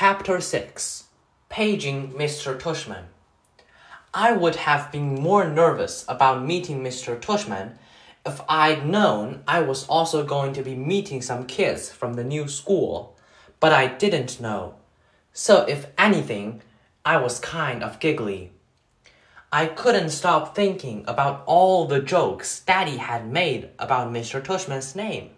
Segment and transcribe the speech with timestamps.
[0.00, 1.08] Chapter 6
[1.48, 2.56] Paging Mr.
[2.56, 3.06] Tushman.
[4.14, 7.20] I would have been more nervous about meeting Mr.
[7.20, 7.72] Tushman
[8.24, 12.46] if I'd known I was also going to be meeting some kids from the new
[12.46, 13.16] school,
[13.58, 14.76] but I didn't know.
[15.32, 16.62] So, if anything,
[17.04, 18.52] I was kind of giggly.
[19.50, 24.40] I couldn't stop thinking about all the jokes Daddy had made about Mr.
[24.40, 25.30] Tushman's name.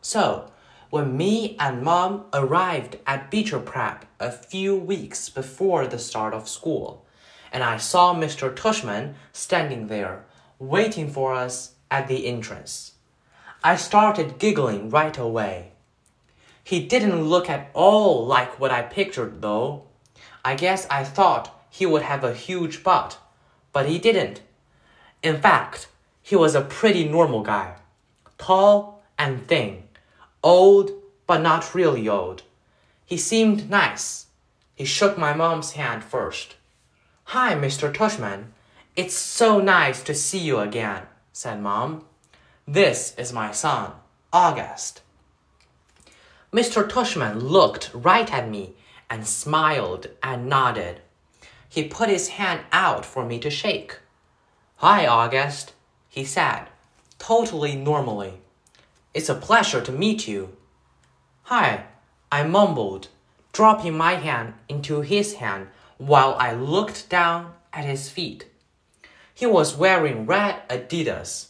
[0.00, 0.50] So,
[0.90, 6.48] when me and Mom arrived at Beecher Prep a few weeks before the start of
[6.48, 7.06] school,
[7.52, 8.52] and I saw Mr.
[8.52, 10.24] Tushman standing there,
[10.58, 12.94] waiting for us at the entrance,
[13.62, 15.72] I started giggling right away.
[16.64, 19.84] He didn't look at all like what I pictured, though.
[20.44, 23.18] I guess I thought he would have a huge butt,
[23.72, 24.40] but he didn't.
[25.22, 25.88] In fact,
[26.22, 27.76] he was a pretty normal guy,
[28.38, 29.84] tall and thin
[30.42, 30.90] old,
[31.26, 32.42] but not really old.
[33.04, 34.26] He seemed nice.
[34.74, 36.56] He shook my mom's hand first.
[37.24, 37.92] Hi, Mr.
[37.92, 38.46] Tushman.
[38.96, 42.04] It's so nice to see you again, said Mom.
[42.66, 43.92] This is my son,
[44.32, 45.02] August.
[46.52, 46.88] Mr.
[46.88, 48.74] Tushman looked right at me
[49.08, 51.00] and smiled and nodded.
[51.68, 53.98] He put his hand out for me to shake.
[54.76, 55.72] Hi, August,
[56.08, 56.66] he said,
[57.18, 58.40] totally normally.
[59.12, 60.56] It's a pleasure to meet you.
[61.44, 61.86] Hi,
[62.30, 63.08] I mumbled,
[63.52, 65.66] dropping my hand into his hand
[65.98, 68.46] while I looked down at his feet.
[69.34, 71.48] He was wearing red Adidas.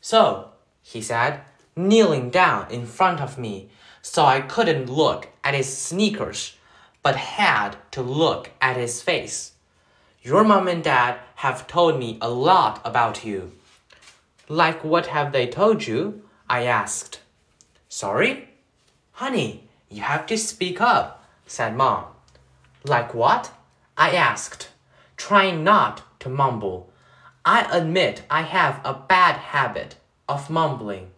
[0.00, 1.42] So, he said,
[1.76, 3.68] kneeling down in front of me
[4.00, 6.56] so I couldn't look at his sneakers,
[7.02, 9.52] but had to look at his face.
[10.22, 13.52] Your mom and dad have told me a lot about you.
[14.48, 16.23] Like what have they told you?
[16.48, 17.20] I asked.
[17.88, 18.48] Sorry?
[19.12, 22.06] Honey, you have to speak up, said Mom.
[22.84, 23.52] Like what?
[23.96, 24.68] I asked,
[25.16, 26.90] trying not to mumble.
[27.44, 29.96] I admit I have a bad habit
[30.28, 31.10] of mumbling.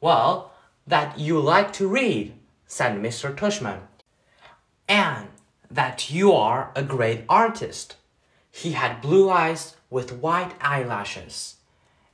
[0.00, 0.52] Well,
[0.86, 2.34] that you like to read,
[2.66, 3.34] said Mr.
[3.34, 3.80] Tushman,
[4.88, 5.28] and
[5.70, 7.96] that you are a great artist.
[8.50, 11.56] He had blue eyes with white eyelashes.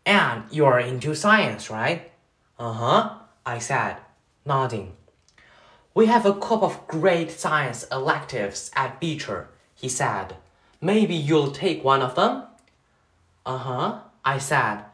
[0.08, 2.10] And you're into science, right?
[2.58, 3.10] Uh huh,
[3.44, 3.98] I said,
[4.46, 4.94] nodding.
[5.92, 10.36] We have a couple of great science electives at Beecher, he said.
[10.80, 12.44] Maybe you'll take one of them?
[13.44, 14.84] Uh huh, I said,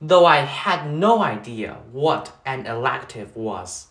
[0.00, 3.86] though I had no idea what an elective was.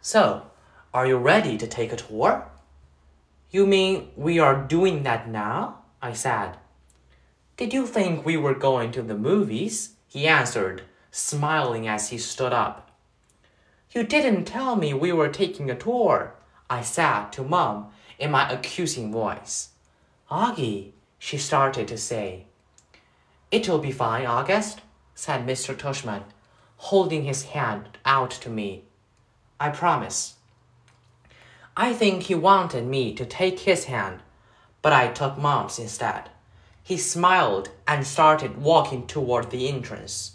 [0.00, 0.46] So,
[0.94, 2.48] are you ready to take a tour?
[3.50, 5.82] You mean we are doing that now?
[6.00, 6.56] I said.
[7.58, 9.90] Did you think we were going to the movies?
[10.08, 12.90] He answered, smiling as he stood up.
[13.92, 16.34] You didn't tell me we were taking a tour,
[16.70, 19.68] I said to Mom in my accusing voice.
[20.30, 22.46] Augie, she started to say.
[23.50, 24.80] It'll be fine, August,
[25.14, 25.76] said Mr.
[25.76, 26.22] Tushman,
[26.78, 28.84] holding his hand out to me.
[29.60, 30.36] I promise.
[31.76, 34.20] I think he wanted me to take his hand,
[34.80, 36.30] but I took Mom's instead.
[36.82, 40.32] He smiled and started walking toward the entrance.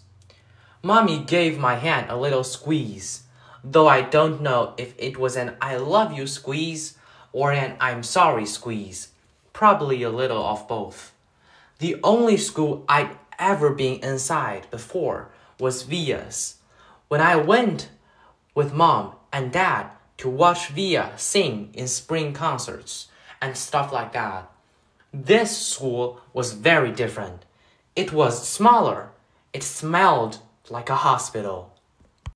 [0.82, 3.24] Mommy gave my hand a little squeeze,
[3.64, 6.98] though I don't know if it was an I love you squeeze
[7.34, 9.10] or an I'm sorry squeeze.
[9.52, 11.14] Probably a little of both.
[11.80, 15.30] The only school I'd ever been inside before
[15.60, 16.56] was Via's.
[17.08, 17.90] When I went
[18.56, 23.08] with mom and dad to watch Via sing in spring concerts
[23.42, 24.52] and stuff like that.
[25.14, 27.46] This school was very different.
[27.96, 29.10] It was smaller.
[29.54, 31.77] It smelled like a hospital.